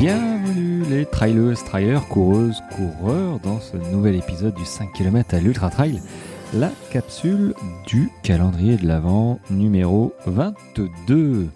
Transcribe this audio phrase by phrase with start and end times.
[0.00, 5.68] Bienvenue les trailers, trailers, coureuses, coureurs dans ce nouvel épisode du 5 km à l'Ultra
[5.68, 6.00] Trail,
[6.54, 7.52] la capsule
[7.86, 11.48] du calendrier de l'Avent numéro 22.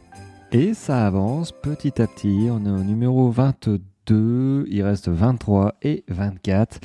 [0.52, 6.04] Et ça avance petit à petit, on est au numéro 22, il reste 23 et
[6.08, 6.80] 24.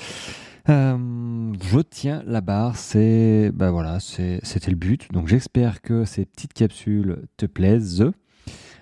[0.69, 5.11] Euh, je tiens la barre, c'est voilà, c'était le but.
[5.11, 8.09] Donc j'espère que ces petites capsules te plaisent.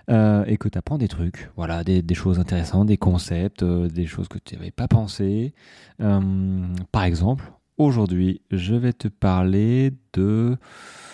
[0.09, 4.05] Euh, et que tu apprends des trucs, voilà, des, choses intéressantes, des concepts, euh, des
[4.05, 5.53] choses que tu n'avais pas pensé.
[5.97, 10.57] par exemple, aujourd'hui, je vais te parler de,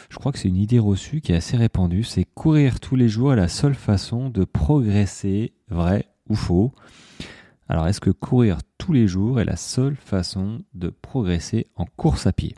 [0.09, 3.09] je crois que c'est une idée reçue qui est assez répandue, c'est courir tous les
[3.09, 6.71] jours est la seule façon de progresser, vrai ou faux.
[7.67, 12.27] Alors, est-ce que courir tous les jours est la seule façon de progresser en course
[12.27, 12.55] à pied?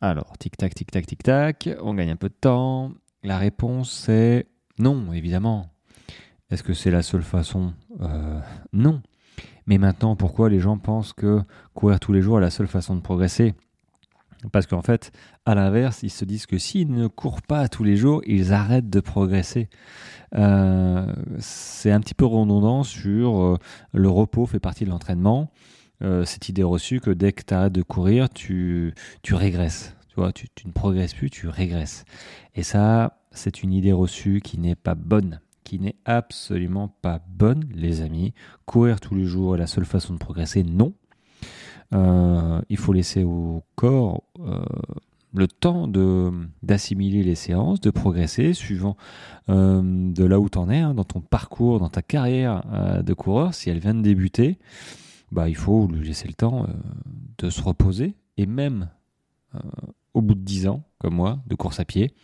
[0.00, 2.92] Alors, tic-tac, tic-tac, tic-tac, on gagne un peu de temps.
[3.22, 4.46] La réponse c'est
[4.78, 5.70] non, évidemment.
[6.50, 7.72] Est-ce que c'est la seule façon?
[8.00, 8.40] Euh,
[8.72, 9.02] Non.
[9.66, 11.42] Mais maintenant, pourquoi les gens pensent que
[11.74, 13.54] courir tous les jours est la seule façon de progresser?
[14.52, 15.10] Parce qu'en fait,
[15.44, 18.90] à l'inverse, ils se disent que s'ils ne courent pas tous les jours, ils arrêtent
[18.90, 19.68] de progresser.
[20.36, 23.58] Euh, c'est un petit peu redondant sur euh,
[23.92, 25.50] le repos fait partie de l'entraînement.
[26.24, 29.96] Cette idée reçue que dès que tu arrêtes de courir, tu, tu régresses.
[30.08, 32.04] Tu, vois, tu ne progresses plus, tu régresses.
[32.54, 37.64] Et ça, c'est une idée reçue qui n'est pas bonne qui n'est absolument pas bonne,
[37.74, 38.32] les amis.
[38.66, 40.94] Courir tous les jours est la seule façon de progresser, non.
[41.92, 44.64] Euh, il faut laisser au corps euh,
[45.34, 45.88] le temps
[46.62, 48.96] d'assimiler les séances, de progresser suivant
[49.48, 52.62] euh, de là où tu en es, hein, dans ton parcours, dans ta carrière
[53.02, 53.52] de coureur.
[53.52, 54.58] Si elle vient de débuter,
[55.32, 56.66] bah, il faut lui laisser le temps
[57.38, 58.14] de se reposer.
[58.36, 58.88] Et même
[60.14, 62.14] au bout de 10 ans, comme moi, de course à pied,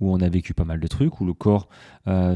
[0.00, 1.68] où on a vécu pas mal de trucs, où le corps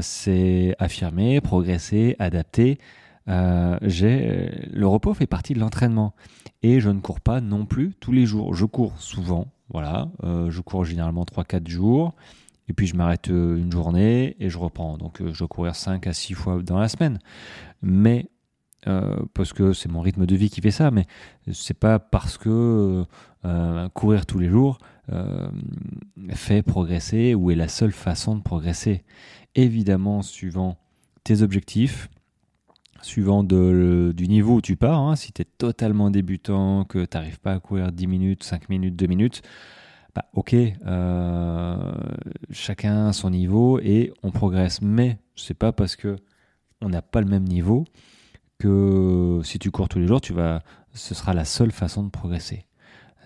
[0.01, 2.79] s'est affirmé, progressé, adapté,
[3.27, 6.13] euh, le repos fait partie de l'entraînement
[6.63, 8.53] et je ne cours pas non plus tous les jours.
[8.53, 12.13] Je cours souvent, voilà, euh, je cours généralement 3-4 jours
[12.67, 14.97] et puis je m'arrête euh, une journée et je reprends.
[14.97, 17.19] Donc je dois courir 5 à 6 fois dans la semaine.
[17.81, 18.29] Mais
[19.35, 21.05] parce que c'est mon rythme de vie qui fait ça, mais
[21.51, 23.05] c'est pas parce que
[23.93, 24.79] courir tous les jours
[26.33, 29.03] fait progresser ou est la seule façon de progresser.
[29.55, 30.77] Évidemment, suivant
[31.23, 32.09] tes objectifs,
[33.01, 34.99] suivant de, du niveau où tu pars.
[34.99, 35.15] Hein.
[35.15, 38.95] si tu es totalement débutant, que tu n'arrives pas à courir 10 minutes, 5 minutes,
[38.95, 39.41] 2 minutes,
[40.15, 41.91] bah, ok, euh,
[42.49, 44.81] chacun son niveau et on progresse.
[44.81, 46.17] Mais c'est pas parce que
[46.81, 47.85] on n'a pas le même niveau
[48.59, 52.09] que si tu cours tous les jours, tu vas, ce sera la seule façon de
[52.09, 52.65] progresser.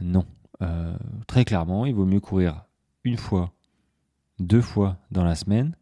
[0.01, 0.25] Non.
[0.61, 0.95] Euh,
[1.27, 2.65] très clairement, il vaut mieux courir
[3.03, 3.51] une fois,
[4.39, 5.75] deux fois dans la semaine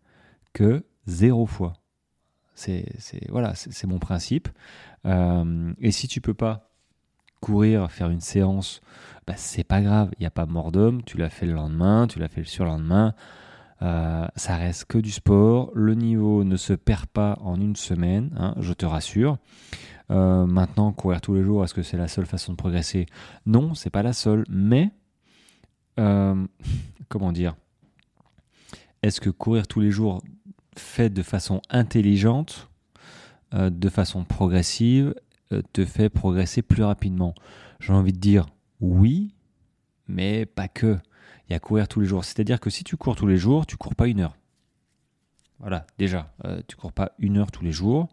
[0.53, 1.73] que zéro fois.
[2.56, 2.85] C'est
[3.29, 4.47] voilà, c'est mon principe.
[5.06, 6.69] Euh, et si tu peux pas
[7.41, 8.81] courir, faire une séance,
[9.25, 10.11] bah, c'est pas grave.
[10.17, 11.03] Il n'y a pas mort d'homme.
[11.03, 13.16] Tu l'as fait le lendemain, tu l'as fait le surlendemain.
[13.81, 15.72] Euh, ça reste que du sport.
[15.73, 19.38] Le niveau ne se perd pas en une semaine, hein, je te rassure.
[20.12, 23.06] Euh, maintenant, courir tous les jours, est-ce que c'est la seule façon de progresser?
[23.46, 24.46] Non, c'est pas la seule.
[24.50, 24.91] Mais
[27.08, 27.56] comment dire?
[29.03, 30.24] Est-ce que courir tous les jours
[30.78, 32.69] fait de façon intelligente,
[33.53, 35.14] euh, de façon progressive,
[35.52, 37.35] euh, te fait progresser plus rapidement?
[37.81, 38.46] J'ai envie de dire
[38.80, 39.35] oui,
[40.08, 40.97] mais pas que.
[41.50, 42.24] Il y a courir tous les jours.
[42.24, 44.38] C'est-à-dire que si tu cours tous les jours, tu cours pas une heure.
[45.59, 48.08] Voilà, déjà, euh, tu cours pas une heure tous les jours.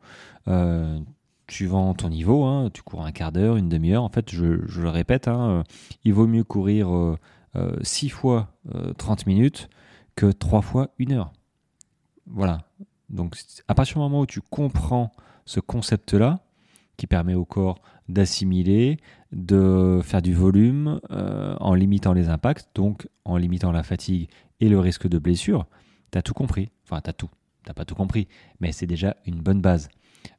[1.53, 4.05] Suivant ton niveau, hein, tu cours un quart d'heure, une demi-heure.
[4.05, 5.65] En fait, je, le répète, hein,
[6.05, 7.17] il vaut mieux courir
[7.83, 8.49] 6 fois
[8.99, 9.69] 30 minutes
[10.17, 11.33] que 3 fois une heure.
[12.27, 12.63] Voilà.
[13.09, 13.37] Donc,
[13.69, 15.13] à partir du moment où tu comprends
[15.45, 16.41] ce concept-là,
[17.01, 18.99] qui permet au corps d'assimiler,
[19.33, 24.29] de faire du volume euh, en limitant les impacts, donc en limitant la fatigue
[24.61, 25.67] et le risque de blessure,
[26.13, 26.69] tu as tout compris.
[26.85, 27.31] Enfin, tu as tout.
[27.65, 28.29] Tu pas tout compris,
[28.61, 29.89] mais c'est déjà une bonne base.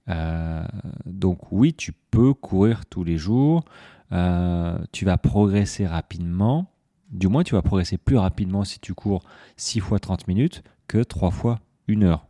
[0.09, 0.63] Euh,
[1.05, 3.63] donc oui, tu peux courir tous les jours,
[4.11, 6.71] euh, tu vas progresser rapidement,
[7.09, 9.23] du moins tu vas progresser plus rapidement si tu cours
[9.57, 12.27] 6 fois 30 minutes que 3 fois une heure,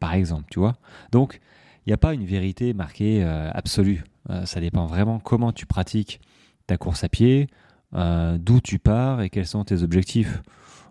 [0.00, 0.76] par exemple, tu vois.
[1.12, 1.40] Donc,
[1.86, 4.04] il n'y a pas une vérité marquée euh, absolue.
[4.44, 6.20] Ça dépend vraiment comment tu pratiques
[6.66, 7.46] ta course à pied,
[7.94, 10.42] d'où tu pars et quels sont tes objectifs.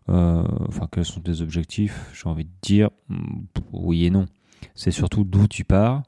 [0.07, 3.43] enfin, quels sont tes objectifs J'ai envie de dire mm,
[3.73, 4.25] oui et non.
[4.75, 6.03] C'est surtout d'où tu pars.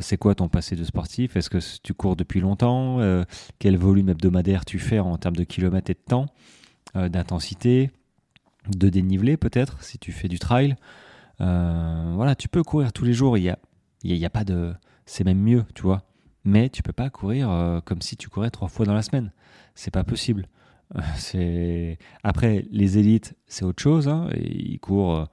[0.00, 1.36] c'est quoi ton passé de sportif?
[1.36, 2.98] Est-ce que tu cours depuis longtemps?
[3.58, 6.26] Quel volume hebdomadaire tu fais en termes de kilomètres et de temps,
[6.94, 7.90] d'intensité
[8.68, 10.76] de dénivelé peut-être si tu fais du trail?
[11.40, 13.36] Euh, voilà, tu peux courir tous les jours.
[13.38, 13.58] Il y a
[14.04, 14.74] n'y a, pas de.
[15.04, 16.02] C'est même mieux, tu vois.
[16.44, 19.32] Mais tu peux pas courir euh, comme si tu courais trois fois dans la semaine.
[19.74, 20.46] C'est pas possible.
[21.16, 24.08] c'est après les élites, c'est autre chose.
[24.08, 24.28] Hein.
[24.36, 25.28] Ils courent,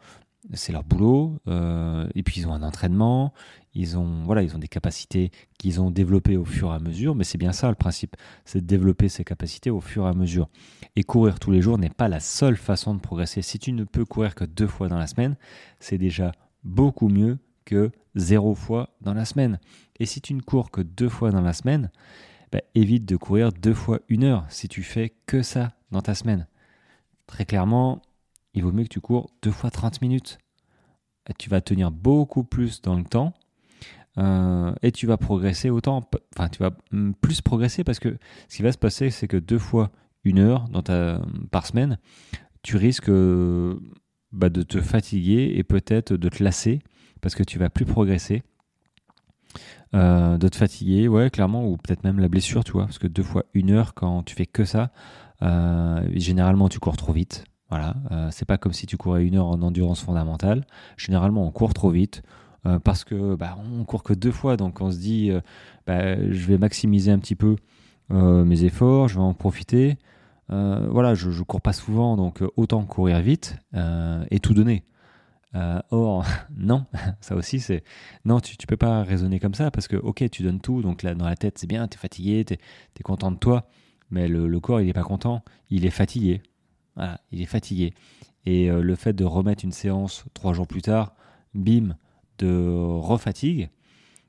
[0.53, 1.39] c'est leur boulot.
[1.47, 3.33] et puis ils ont un entraînement.
[3.75, 7.15] Ils ont voilà, ils ont des capacités qu'ils ont développées au fur et à mesure.
[7.15, 10.13] Mais c'est bien ça le principe, c'est de développer ces capacités au fur et à
[10.13, 10.49] mesure.
[10.95, 13.41] Et courir tous les jours n'est pas la seule façon de progresser.
[13.41, 15.35] Si tu ne peux courir que deux fois dans la semaine,
[15.79, 16.31] c'est déjà
[16.63, 19.59] beaucoup mieux que zéro fois dans la semaine.
[19.99, 21.91] Et si tu ne cours que deux fois dans la semaine,
[22.51, 26.13] bah, évite de courir deux fois une heure si tu fais que ça dans ta
[26.13, 26.47] semaine.
[27.25, 28.01] Très clairement,
[28.53, 30.39] il vaut mieux que tu cours deux fois 30 minutes.
[31.37, 33.33] tu vas tenir beaucoup plus dans le temps
[34.17, 36.71] euh, et tu vas progresser autant, enfin tu vas
[37.21, 38.17] plus progresser parce que
[38.47, 39.91] ce qui va se passer, c'est que deux fois
[40.23, 41.21] une heure ta,
[41.51, 41.97] par semaine,
[42.61, 43.11] tu risques
[44.31, 46.79] bah, de te fatiguer et peut-être de te lasser
[47.21, 48.43] parce que tu vas plus progresser.
[49.95, 53.05] Euh, de te fatiguer, ouais, clairement, ou peut-être même la blessure, tu vois, parce que
[53.05, 54.91] deux fois une heure quand tu fais que ça,
[55.43, 57.45] euh, généralement tu cours trop vite.
[57.73, 60.65] Voilà, euh, c'est pas comme si tu courais une heure en endurance fondamentale.
[60.95, 62.21] Généralement, on court trop vite
[62.85, 65.31] parce que bah, on court que deux fois, donc on se dit,
[65.85, 67.57] bah, je vais maximiser un petit peu
[68.09, 69.97] mes efforts, je vais en profiter.
[70.47, 73.57] voilà, je, je cours pas souvent, donc autant courir vite
[74.31, 74.85] et tout donner.
[75.55, 76.25] Euh, or,
[76.57, 76.85] non,
[77.21, 77.83] ça aussi c'est.
[78.25, 81.03] Non, tu ne peux pas raisonner comme ça parce que, ok, tu donnes tout, donc
[81.03, 83.67] là, dans la tête c'est bien, tu es fatigué, tu es, content de toi,
[84.09, 86.41] mais le, corps il n'est pas content, il est fatigué.
[87.31, 87.93] Il est fatigué.
[88.45, 91.15] Et euh, le fait de remettre une séance trois jours plus tard,
[91.53, 91.95] bim,
[92.39, 92.69] de
[92.99, 93.69] refatigue,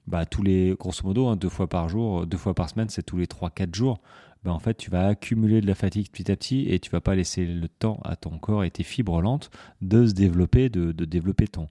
[0.06, 3.02] bah, tous les, grosso modo, hein, deux fois par jour, deux fois par semaine, c'est
[3.02, 4.00] tous les trois, quatre jours.
[4.44, 7.00] Ben, en fait, tu vas accumuler de la fatigue petit à petit et tu vas
[7.00, 9.50] pas laisser le temps à ton corps et tes fibres lentes
[9.81, 11.69] de se développer, de, développer ton,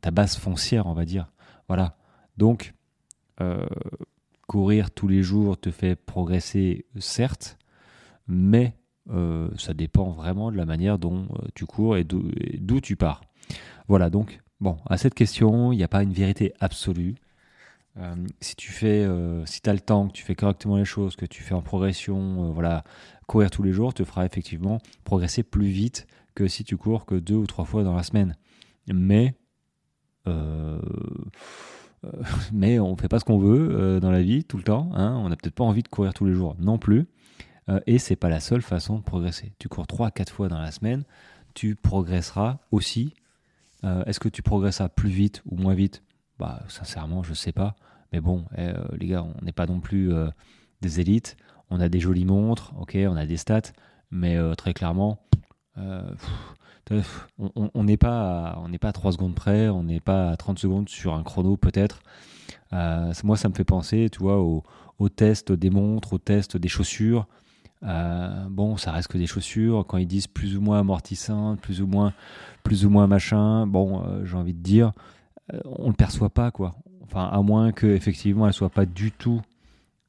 [0.00, 1.30] ta base foncière, on va dire.
[1.68, 1.96] Voilà.
[2.36, 2.74] Donc,
[3.40, 3.66] euh,
[4.48, 7.56] courir tous les jours te fait progresser, certes,
[8.26, 8.74] mais
[9.10, 13.22] euh, ça dépend vraiment de la manière dont euh, tu cours et d'où tu pars.
[13.88, 17.14] Voilà, donc, bon, à cette question, il n'y a pas une vérité absolue.
[17.98, 21.16] Euh, si tu fais, euh, si as le temps, que tu fais correctement les choses,
[21.16, 22.84] que tu fais en progression, voilà,
[23.26, 27.14] courir tous les jours te fera effectivement progresser plus vite que si tu cours que
[27.14, 28.36] deux ou trois fois dans la semaine.
[28.92, 29.34] Mais
[32.52, 34.90] mais on fait pas ce qu'on veut dans la vie tout le temps.
[34.94, 35.14] Hein.
[35.22, 37.06] on n'a peut-être pas envie de courir tous les jours non plus.
[37.86, 39.52] Et c'est pas la seule façon de progresser.
[39.58, 41.04] Tu cours trois, quatre fois dans la semaine,
[41.54, 43.14] tu progresseras aussi.
[43.82, 46.02] Est-ce que tu progresseras plus vite ou moins vite?
[46.38, 47.76] Bah, sincèrement, je sais pas.
[48.12, 50.28] Mais bon, eh, euh, les gars, on n'est pas non plus euh,
[50.80, 51.36] des élites.
[51.70, 53.72] On a des jolies montres, ok, on a des stats,
[54.10, 55.18] mais euh, très clairement,
[55.76, 60.58] on n'est pas, à, on pas à 3 secondes près, on n'est pas à 30
[60.58, 62.00] secondes sur un chrono peut-être.
[62.72, 64.62] moi, ça me fait penser, tu vois, au,
[64.98, 67.26] au test des montres, au test des chaussures.
[68.50, 69.84] Bon, ça reste que des chaussures.
[69.86, 72.12] Quand ils disent plus ou moins amortissantes, plus ou moins,
[72.62, 74.92] plus ou moins machin, bon, j'ai envie de dire,
[75.52, 76.74] euh, on le perçoit pas quoi.
[77.02, 79.40] Enfin, à moins que effectivement elle soit pas du tout,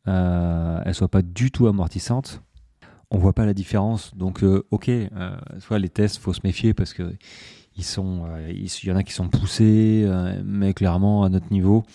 [0.07, 2.41] euh, elle soit pas du tout amortissante.
[3.09, 4.13] On voit pas la différence.
[4.15, 4.91] Donc, euh, ok,
[5.59, 7.15] soit les tests, faut se méfier parce que
[7.77, 10.09] ils sont, il y en a qui sont poussés,
[10.43, 11.85] mais clairement à notre niveau.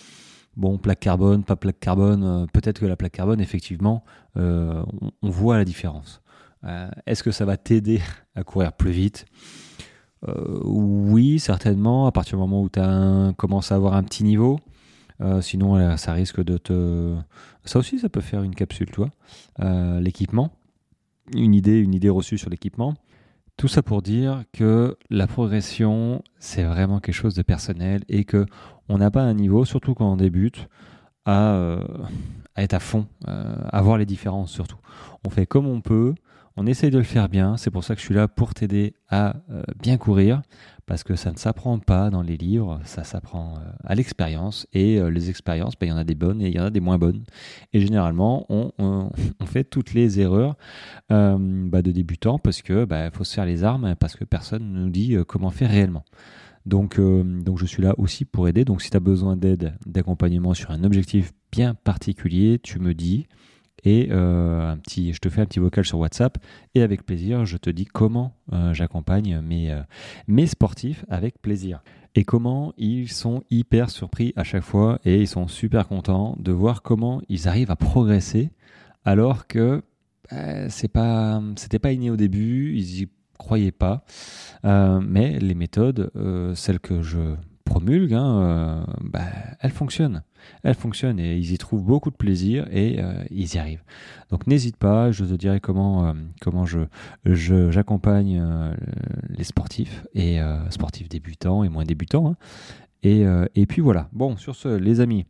[0.57, 4.05] Bon, plaque carbone, pas plaque carbone, peut-être que la plaque carbone, effectivement,
[4.37, 4.85] on,
[5.23, 6.21] voit la différence.
[7.07, 8.01] Est-ce que ça va t'aider
[8.35, 9.27] à courir plus vite?
[10.29, 12.81] Euh, oui, certainement, à partir du moment où tu
[13.37, 14.61] commences à avoir un petit niveau.
[15.21, 17.17] Euh, sinon, ça risque de te.
[17.65, 19.09] Ça aussi, ça peut faire une capsule, toi.
[19.61, 20.51] Euh, l'équipement.
[21.35, 22.95] Une idée, une idée reçue sur l'équipement.
[23.57, 28.47] Tout ça pour dire que la progression, c'est vraiment quelque chose de personnel et que
[28.89, 30.69] on n'a pas un niveau, surtout quand on débute,
[31.25, 31.79] à,
[32.57, 34.79] à être à fond, à voir les différences surtout.
[35.25, 36.15] On fait comme on peut,
[36.57, 38.95] on essaye de le faire bien, c'est pour ça que je suis là pour t'aider
[39.09, 40.43] à euh, bien courir,
[40.87, 44.99] parce que ça ne s'apprend pas dans les livres, ça s'apprend euh, à l'expérience, et
[44.99, 46.71] euh, les expériences, bah, il y en a des bonnes et il y en a
[46.71, 47.25] des moins bonnes.
[47.73, 49.11] Et généralement, on,
[49.47, 50.57] fait toutes les erreurs
[51.09, 54.81] bah, de débutants, parce que bah, faut se faire les armes, parce que personne ne
[54.81, 56.05] nous dit comment faire réellement.
[56.65, 58.65] Donc, donc je suis là aussi pour aider.
[58.65, 63.27] Donc si tu as besoin d'aide, d'accompagnement sur un objectif bien particulier, tu me dis
[63.85, 66.39] et euh, un petit, je te fais un petit vocal sur WhatsApp
[66.75, 69.83] et avec plaisir, je te dis comment euh, j'accompagne mes, euh,
[70.29, 71.83] mes sportifs avec plaisir.
[72.15, 76.53] Et comment ils sont hyper surpris à chaque fois et ils sont super contents de
[76.53, 78.51] voir comment ils arrivent à progresser
[79.05, 79.83] alors que
[80.69, 84.05] c'est pas, c'était pas inné au début, ils y croyaient pas.
[84.65, 86.11] mais les méthodes,
[86.55, 87.35] celles que je
[87.65, 89.25] promulguent, hein, bah,
[89.61, 90.23] elles fonctionnent.
[90.63, 92.99] Elles fonctionnent et ils y trouvent beaucoup de plaisir et
[93.31, 93.83] ils y arrivent.
[94.31, 96.81] Donc n'hésite pas, je te dirai comment, comment je,
[97.25, 98.43] j'accompagne
[99.31, 100.41] les sportifs et
[100.71, 102.29] sportifs débutants et moins débutants.
[102.29, 102.37] Hein.
[103.03, 104.09] Et, puis voilà.
[104.13, 105.27] Bon, sur ce, les amis,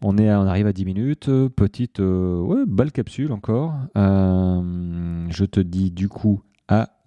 [0.00, 1.30] on, est, on arrive à 10 minutes.
[1.56, 3.74] Petite ouais, belle capsule encore.
[3.96, 6.42] je te dis du coup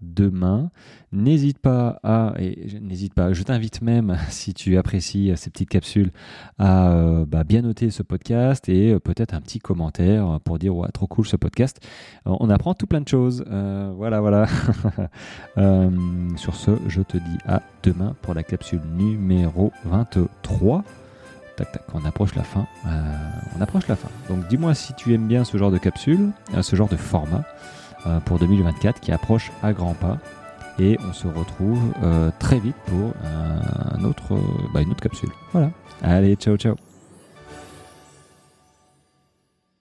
[0.01, 0.69] demain.
[1.11, 6.11] N'hésite pas à, et n'hésite pas, je t'invite même, si tu apprécies ces petites capsules,
[6.59, 10.75] à euh, bah, bien noter ce podcast et euh, peut-être un petit commentaire pour dire
[10.75, 11.79] ouais, trop cool ce podcast.
[12.27, 13.43] Euh, on apprend tout plein de choses.
[13.95, 14.47] voilà, voilà.
[16.35, 20.83] sur ce, je te dis à demain pour la capsule numéro 23.
[21.55, 22.67] Tac, tac, on approche la fin.
[23.57, 24.09] on approche la fin.
[24.29, 26.29] Donc dis-moi si tu aimes bien ce genre de capsule,
[26.61, 27.43] ce genre de format.
[28.07, 30.17] Euh, pour 2024 qui approche à grands pas.
[30.79, 33.13] Et on se retrouve euh, très vite pour
[34.05, 34.39] autre,
[34.73, 35.29] bah, une autre capsule.
[35.51, 35.71] Voilà.
[36.03, 36.75] Allez, ciao, ciao.